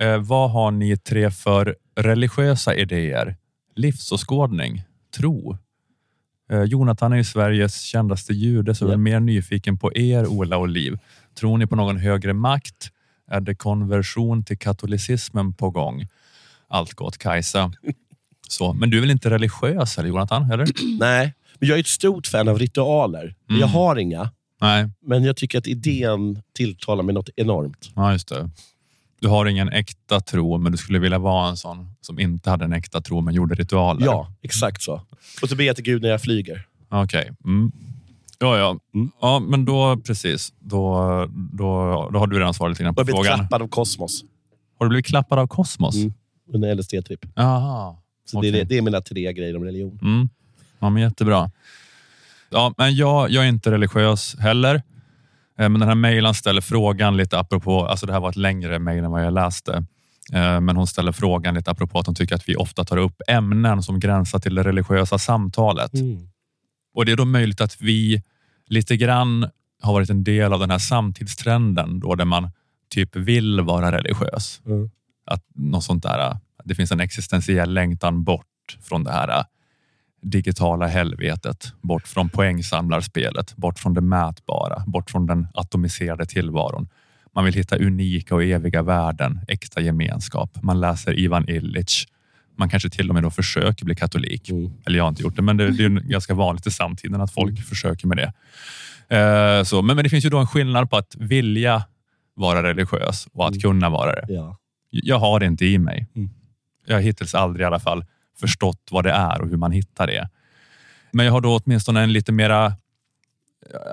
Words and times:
Eh, 0.00 0.18
vad 0.18 0.50
har 0.50 0.70
ni 0.70 0.96
tre 0.96 1.30
för 1.30 1.76
religiösa 1.96 2.74
idéer? 2.74 3.36
Livsåskådning? 3.76 4.82
Tro? 5.16 5.56
Eh, 6.52 6.62
Jonathan 6.62 7.12
är 7.12 7.16
ju 7.16 7.24
Sveriges 7.24 7.80
kändaste 7.80 8.32
jude, 8.32 8.74
så 8.74 8.84
jag 8.84 8.92
är 8.92 8.96
mer 8.96 9.20
nyfiken 9.20 9.78
på 9.78 9.96
er, 9.96 10.26
Ola 10.26 10.56
och 10.56 10.68
Liv. 10.68 10.98
Tror 11.34 11.58
ni 11.58 11.66
på 11.66 11.76
någon 11.76 11.96
högre 11.96 12.32
makt? 12.32 12.90
Är 13.30 13.40
det 13.40 13.54
konversion 13.54 14.44
till 14.44 14.58
katolicismen 14.58 15.52
på 15.54 15.70
gång? 15.70 16.06
Allt 16.68 16.94
gott, 16.94 17.18
Kajsa. 17.18 17.72
Så, 18.48 18.72
men 18.72 18.90
du 18.90 18.96
är 18.96 19.00
väl 19.00 19.10
inte 19.10 19.30
religiös, 19.30 19.98
eller 19.98 20.08
Jonathan? 20.08 20.50
Eller? 20.50 20.66
Nej, 21.00 21.34
men 21.58 21.68
jag 21.68 21.76
är 21.76 21.80
ett 21.80 21.86
stort 21.86 22.26
fan 22.26 22.48
av 22.48 22.58
ritualer. 22.58 23.34
Men 23.46 23.56
Jag 23.58 23.68
Mm. 23.68 23.74
har 23.74 23.96
inga, 23.96 24.30
Nej, 24.60 24.88
men 25.02 25.24
jag 25.24 25.36
tycker 25.36 25.58
att 25.58 25.66
idén 25.66 26.42
tilltalar 26.54 27.02
mig 27.02 27.14
något 27.14 27.28
enormt. 27.36 27.90
ja, 27.96 28.12
just 28.12 28.28
det. 28.28 28.50
Du 29.20 29.28
har 29.28 29.46
ingen 29.46 29.68
äkta 29.68 30.20
tro, 30.20 30.58
men 30.58 30.72
du 30.72 30.78
skulle 30.78 30.98
vilja 30.98 31.18
vara 31.18 31.48
en 31.48 31.56
sån 31.56 31.94
som 32.00 32.18
inte 32.18 32.50
hade 32.50 32.64
en 32.64 32.72
äkta 32.72 33.00
tro, 33.00 33.20
men 33.20 33.34
gjorde 33.34 33.54
ritualer. 33.54 34.06
Ja, 34.06 34.32
exakt 34.42 34.82
så. 34.82 35.02
Och 35.42 35.48
så 35.48 35.56
ber 35.56 35.64
jag 35.64 35.76
till 35.76 35.84
Gud 35.84 36.02
när 36.02 36.08
jag 36.08 36.22
flyger. 36.22 36.66
Okej. 36.88 37.30
Mm. 37.44 37.72
Ja, 38.38 38.58
ja. 38.58 38.78
Mm. 38.94 39.10
ja, 39.20 39.38
men 39.38 39.64
då 39.64 39.96
precis. 39.96 40.52
Då, 40.58 40.94
då, 41.52 42.08
då 42.12 42.18
har 42.18 42.26
du 42.26 42.38
redan 42.38 42.54
svarat 42.54 42.70
lite 42.70 42.82
grann 42.82 42.94
på 42.94 43.00
jag 43.00 43.06
blir 43.06 43.14
frågan. 43.14 43.38
klappad 43.38 43.62
av 43.62 43.68
kosmos 43.68 44.24
Har 44.78 44.86
du 44.86 44.88
blivit 44.88 45.06
klappad 45.06 45.38
av 45.38 45.46
kosmos? 45.46 45.96
Mm. 45.96 46.12
under 46.52 46.74
LSD-tripp. 46.74 47.26
Så 48.24 48.38
Okej. 48.38 48.50
det, 48.50 48.60
är, 48.60 48.64
det 48.64 48.78
är 48.78 48.82
mina 48.82 49.00
tre 49.00 49.32
grejer 49.32 49.56
om 49.56 49.64
religion. 49.64 49.98
Mm. 50.02 50.28
Ja, 50.78 50.90
men 50.90 51.02
jättebra. 51.02 51.50
Ja, 52.50 52.74
men 52.76 52.96
jag, 52.96 53.30
jag 53.30 53.44
är 53.44 53.48
inte 53.48 53.70
religiös 53.70 54.36
heller. 54.38 54.82
Eh, 55.60 55.68
Men 55.68 55.80
den 55.80 55.88
här 55.88 55.94
mejlaren 55.94 56.34
ställer 56.34 56.60
frågan 56.60 57.16
lite 57.16 57.38
apropå, 57.38 57.86
alltså 57.86 58.06
det 58.06 58.12
här 58.12 58.20
var 58.20 58.30
ett 58.30 58.36
längre 58.36 58.78
mejl 58.78 59.04
än 59.04 59.10
vad 59.10 59.24
jag 59.24 59.32
läste. 59.32 59.84
Eh, 60.32 60.60
Men 60.60 60.76
hon 60.76 60.86
ställer 60.86 61.12
frågan 61.12 61.54
lite 61.54 61.70
apropå 61.70 61.98
att 61.98 62.06
hon 62.06 62.14
tycker 62.14 62.34
att 62.34 62.48
vi 62.48 62.56
ofta 62.56 62.84
tar 62.84 62.96
upp 62.96 63.22
ämnen 63.28 63.82
som 63.82 64.00
gränsar 64.00 64.38
till 64.38 64.54
det 64.54 64.62
religiösa 64.62 65.18
samtalet. 65.18 65.94
Mm. 65.94 66.28
Och 66.94 67.04
det 67.04 67.12
är 67.12 67.16
då 67.16 67.24
möjligt 67.24 67.60
att 67.60 67.80
vi 67.80 68.22
lite 68.66 68.96
grann 68.96 69.50
har 69.82 69.92
varit 69.92 70.10
en 70.10 70.24
del 70.24 70.52
av 70.52 70.60
den 70.60 70.70
här 70.70 70.78
samtidstrenden 70.78 72.00
då 72.00 72.14
där 72.14 72.24
man 72.24 72.50
typ 72.88 73.16
vill 73.16 73.60
vara 73.60 73.92
religiös. 73.92 74.60
Mm. 74.66 74.90
Att 75.26 75.42
något 75.54 75.84
sånt 75.84 76.02
där, 76.02 76.36
det 76.64 76.74
finns 76.74 76.92
en 76.92 77.00
existentiell 77.00 77.74
längtan 77.74 78.24
bort 78.24 78.46
från 78.82 79.04
det 79.04 79.12
här 79.12 79.44
digitala 80.22 80.86
helvetet, 80.86 81.72
bort 81.80 82.08
från 82.08 82.28
poängsamlarspelet, 82.28 83.56
bort 83.56 83.78
från 83.78 83.94
det 83.94 84.00
mätbara, 84.00 84.82
bort 84.86 85.10
från 85.10 85.26
den 85.26 85.48
atomiserade 85.54 86.26
tillvaron. 86.26 86.88
Man 87.34 87.44
vill 87.44 87.54
hitta 87.54 87.76
unika 87.76 88.34
och 88.34 88.44
eviga 88.44 88.82
värden, 88.82 89.40
äkta 89.48 89.80
gemenskap. 89.80 90.62
Man 90.62 90.80
läser 90.80 91.18
Ivan 91.18 91.48
Illich. 91.48 92.06
Man 92.56 92.68
kanske 92.68 92.90
till 92.90 93.08
och 93.08 93.14
med 93.14 93.22
då 93.22 93.30
försöker 93.30 93.84
bli 93.84 93.94
katolik. 93.94 94.50
Mm. 94.50 94.72
Eller 94.86 94.96
jag 94.96 95.04
har 95.04 95.08
inte 95.08 95.22
gjort 95.22 95.36
det, 95.36 95.42
men 95.42 95.56
det, 95.56 95.70
det 95.70 95.84
är 95.84 95.88
ganska 96.08 96.34
vanligt 96.34 96.66
i 96.66 96.70
samtiden 96.70 97.20
att 97.20 97.32
folk 97.32 97.66
försöker 97.68 98.06
med 98.06 98.16
det. 98.16 98.32
Eh, 99.16 99.64
så, 99.64 99.82
men, 99.82 99.96
men 99.96 100.04
det 100.04 100.10
finns 100.10 100.24
ju 100.24 100.28
då 100.30 100.38
en 100.38 100.46
skillnad 100.46 100.90
på 100.90 100.96
att 100.96 101.16
vilja 101.18 101.84
vara 102.34 102.62
religiös 102.62 103.26
och 103.32 103.44
att 103.46 103.50
Mm. 103.52 103.60
kunna 103.60 103.90
vara 103.90 104.12
det. 104.12 104.24
Ja. 104.28 104.56
Jag 104.90 105.18
har 105.18 105.40
det 105.40 105.46
inte 105.46 105.66
i 105.66 105.78
mig. 105.78 106.06
Mm. 106.16 106.30
Jag 106.86 106.94
har 106.94 107.00
hittills 107.00 107.34
aldrig 107.34 107.64
i 107.64 107.66
alla 107.66 107.80
fall 107.80 108.04
förstått 108.40 108.88
vad 108.90 109.04
det 109.04 109.10
är 109.10 109.40
och 109.40 109.48
hur 109.48 109.56
man 109.56 109.72
hittar 109.72 110.06
det. 110.06 110.28
Men 111.12 111.26
jag 111.26 111.32
har 111.32 111.40
då 111.40 111.60
åtminstone 111.64 112.00
en 112.02 112.12
lite 112.12 112.32
mera 112.32 112.72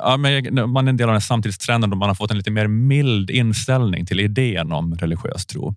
Ja, 0.02 0.18
men 0.18 0.70
man 0.70 0.88
är 0.88 0.90
en 0.90 0.98
del 0.98 1.10
av 1.10 1.14
den 1.14 1.22
samtidstrenden 1.22 1.92
och 1.92 1.98
man 1.98 2.10
har 2.10 2.16
fått 2.16 2.32
en 2.32 2.38
lite 2.38 2.52
mer 2.52 2.68
mild 2.68 3.30
inställning 3.30 4.06
till 4.06 4.20
idén 4.20 4.72
om 4.72 4.96
religiös 4.96 5.46
tro. 5.46 5.76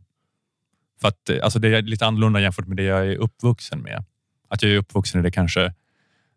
För 1.01 1.09
att, 1.09 1.29
eh, 1.31 1.37
alltså 1.43 1.59
det 1.59 1.69
är 1.69 1.83
lite 1.83 2.07
annorlunda 2.07 2.41
jämfört 2.41 2.67
med 2.67 2.77
det 2.77 2.83
jag 2.83 3.07
är 3.07 3.17
uppvuxen 3.17 3.81
med. 3.81 4.05
Att 4.49 4.63
jag 4.63 4.73
är 4.73 4.77
uppvuxen 4.77 5.21
i 5.21 5.23
det 5.23 5.31
kanske 5.31 5.75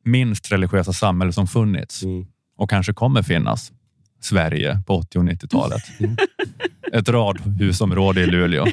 minst 0.05 0.51
religiösa 0.51 0.93
samhälle 0.93 1.33
som 1.33 1.47
funnits 1.47 2.03
Mm. 2.03 2.25
och 2.57 2.69
kanske 2.69 2.93
kommer 2.93 3.23
finnas. 3.23 3.71
Sverige 4.21 4.81
på 4.87 4.95
80 4.97 5.17
och 5.17 5.25
90-talet. 5.25 5.81
Ett 6.93 7.09
radhusområde 7.09 8.21
i 8.21 8.25
Luleå. 8.25 8.65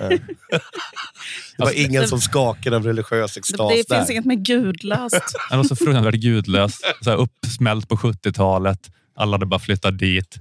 Det 1.57 1.63
var 1.63 1.67
Alltså, 1.67 1.83
ingen 1.83 2.03
det- 2.03 2.09
som 2.09 2.21
skakade 2.21 2.77
av 2.77 2.85
religiös 2.85 3.35
Det, 3.35 3.39
extas 3.41 3.57
det 3.69 3.89
där. 3.89 3.97
finns 3.99 4.11
inget 4.11 4.25
mer 4.25 4.35
gudlöst. 4.37 5.35
Han 5.51 5.59
var 5.59 5.65
så 5.65 5.77
fruktansvärt 5.77 6.15
gudlös. 6.15 6.79
Så 7.01 7.11
här 7.11 7.17
uppsmält 7.17 7.89
på 7.89 7.97
70-talet. 7.97 8.79
Alla 9.17 9.33
hade 9.35 9.47
bara 9.47 9.61
flyttat 9.61 9.99
dit. 9.99 10.37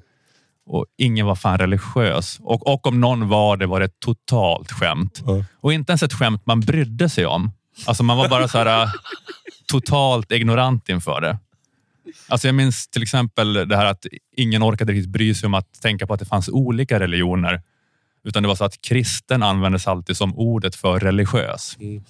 Och 0.65 0.85
ingen 0.97 1.25
var 1.25 1.35
fan 1.35 1.57
religiös. 1.57 2.37
Och, 2.41 2.67
och 2.67 2.87
om 2.87 2.99
någon 3.01 3.27
var 3.27 3.57
det 3.57 3.65
var 3.67 3.79
det 3.79 3.85
ett 3.85 3.99
totalt 3.99 4.71
skämt. 4.71 5.23
Och 5.61 5.73
inte 5.73 5.91
ens 5.91 6.03
ett 6.03 6.13
skämt 6.13 6.45
man 6.45 6.59
brydde 6.59 7.09
sig 7.09 7.25
om. 7.25 7.51
Alltså 7.85 8.03
man 8.03 8.17
var 8.17 8.29
bara 8.29 8.47
så 8.47 8.57
här 8.57 8.89
totalt 9.67 10.31
ignorant 10.31 10.89
inför 10.89 11.21
det. 11.21 11.37
Alltså 12.27 12.47
jag 12.47 12.55
minns 12.55 12.87
till 12.87 13.01
exempel 13.03 13.53
det 13.53 13.75
här 13.77 13.85
att 13.85 14.05
ingen 14.37 14.63
orkade 14.63 14.93
riktigt 14.93 15.09
bry 15.11 15.33
sig 15.35 15.47
om 15.47 15.53
att 15.53 15.81
tänka 15.81 16.07
på 16.07 16.13
att 16.13 16.19
det 16.19 16.25
fanns 16.25 16.49
olika 16.49 16.99
religioner. 16.99 17.61
Utan 18.23 18.43
det 18.43 18.47
var 18.49 18.55
så 18.55 18.65
att 18.65 18.81
kristen 18.81 19.43
användes 19.43 19.87
alltid 19.87 20.17
som 20.17 20.37
ordet 20.37 20.75
för 20.75 20.99
religiös. 20.99 21.77
Mm. 21.79 22.03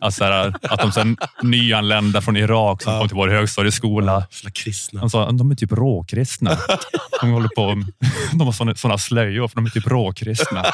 Alltså 0.00 0.24
här, 0.24 0.54
att 0.62 0.80
de 0.80 0.92
sen 0.92 1.16
nyanlända 1.42 2.20
från 2.22 2.36
Irak 2.36 2.82
som 2.82 2.92
Ja. 2.92 2.98
kom 2.98 3.08
till 3.08 3.16
vår 3.16 3.28
högstadieskola. 3.28 4.26
Jävla 4.30 4.50
kristna. 4.50 5.00
De 5.00 5.10
sa 5.10 5.30
de 5.30 5.50
är 5.50 5.54
typ 5.54 5.72
råkristna. 5.72 6.58
De 7.20 7.30
håller 7.30 7.48
på 7.48 7.84
de 8.32 8.40
har 8.40 8.52
såna, 8.52 8.74
såna 8.74 8.98
slöjor 8.98 9.48
för 9.48 9.56
de 9.56 9.66
är 9.66 9.70
typ 9.70 9.86
råkristna. 9.86 10.64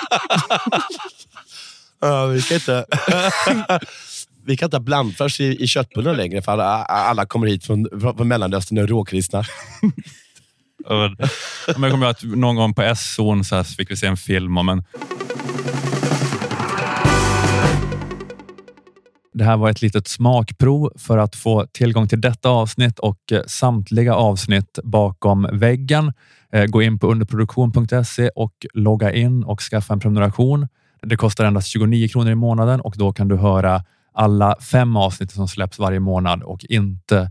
Ja, 2.00 2.26
vi 2.26 2.42
kan 2.42 2.54
inte... 2.54 2.84
Vi 4.46 4.56
kan 4.56 4.66
inte 4.66 4.76
ha 4.76 4.82
blandfärs 4.82 5.40
i, 5.40 5.62
i 5.62 5.66
köttbullar 5.66 6.14
längre 6.14 6.42
för 6.42 6.52
alla, 6.52 6.64
alla 6.84 7.26
kommer 7.26 7.46
hit 7.46 7.64
från, 7.64 7.88
från 8.00 8.28
Mellanöstern 8.28 8.78
och 8.78 8.84
är 8.84 8.88
råkristna. 8.88 9.44
Men 10.88 11.82
jag 11.82 11.90
kommer 11.90 12.06
att 12.06 12.22
någon 12.22 12.56
gång 12.56 12.74
på 12.74 12.82
SO'n 12.82 13.42
så 13.42 13.64
fick 13.64 13.90
vi 13.90 13.96
se 13.96 14.06
en 14.06 14.16
film 14.16 14.58
om 14.58 14.68
en 14.68 14.84
Det 19.34 19.44
här 19.44 19.56
var 19.56 19.70
ett 19.70 19.82
litet 19.82 20.08
smakprov 20.08 20.92
för 20.96 21.18
att 21.18 21.36
få 21.36 21.66
tillgång 21.72 22.08
till 22.08 22.20
detta 22.20 22.48
avsnitt 22.48 22.98
och 22.98 23.32
eh, 23.32 23.42
samtliga 23.46 24.14
avsnitt 24.14 24.78
bakom 24.84 25.48
väggen. 25.52 26.12
Eh, 26.52 26.64
gå 26.64 26.82
in 26.82 26.98
på 26.98 27.06
underproduktion.se 27.06 28.28
och 28.28 28.66
logga 28.74 29.12
in 29.12 29.44
och 29.44 29.60
skaffa 29.60 29.92
en 29.92 30.00
prenumeration. 30.00 30.68
Det 31.02 31.16
kostar 31.16 31.44
endast 31.44 31.68
29 31.68 32.08
kronor 32.08 32.30
i 32.30 32.34
månaden 32.34 32.80
och 32.80 32.94
då 32.96 33.12
kan 33.12 33.28
du 33.28 33.36
höra 33.36 33.84
alla 34.12 34.56
fem 34.60 34.96
avsnitt 34.96 35.30
som 35.30 35.48
släpps 35.48 35.78
varje 35.78 36.00
månad 36.00 36.42
och 36.42 36.64
inte 36.64 37.30